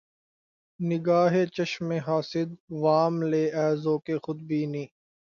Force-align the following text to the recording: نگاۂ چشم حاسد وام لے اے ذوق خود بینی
نگاۂ 0.79 1.41
چشم 1.55 1.87
حاسد 2.05 2.49
وام 2.81 3.15
لے 3.31 3.43
اے 3.57 3.67
ذوق 3.83 4.05
خود 4.23 4.39
بینی 4.49 4.85